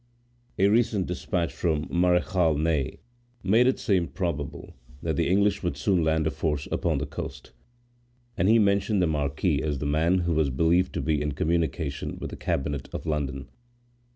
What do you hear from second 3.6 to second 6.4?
it seem probable that the English would soon land a